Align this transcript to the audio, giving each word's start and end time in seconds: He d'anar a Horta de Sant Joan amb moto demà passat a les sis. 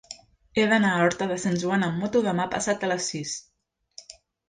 He 0.59 0.63
d'anar 0.71 0.93
a 0.93 1.03
Horta 1.03 1.27
de 1.33 1.37
Sant 1.45 1.61
Joan 1.65 1.87
amb 1.89 2.03
moto 2.07 2.25
demà 2.31 2.51
passat 2.57 2.89
a 2.89 2.93
les 2.93 3.15
sis. 3.15 3.39